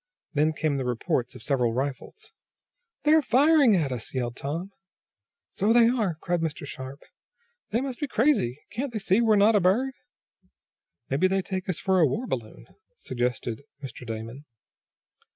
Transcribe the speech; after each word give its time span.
Then 0.33 0.53
came 0.53 0.77
the 0.77 0.83
reports 0.83 1.35
of 1.35 1.43
several 1.43 1.73
rifles. 1.75 2.31
"They're 3.03 3.21
firing 3.21 3.75
at 3.75 3.91
us!" 3.91 4.15
yelled 4.15 4.35
Tom. 4.35 4.71
"So 5.51 5.71
they 5.73 5.89
are!" 5.89 6.15
cried 6.21 6.41
Mr. 6.41 6.65
Sharp. 6.65 7.03
"They 7.69 7.81
must 7.81 7.99
be 7.99 8.07
crazy! 8.07 8.57
Can't 8.71 8.91
they 8.93 8.97
see 8.97 9.19
that 9.19 9.25
we're 9.25 9.35
not 9.35 9.53
a 9.55 9.59
bird." 9.59 9.93
"Maybe 11.11 11.27
they 11.27 11.43
take 11.43 11.69
us 11.69 11.79
for 11.79 11.99
a 11.99 12.07
war 12.07 12.25
balloon," 12.25 12.65
suggested 12.97 13.61
Mr. 13.83 14.03
Damon. 14.03 14.45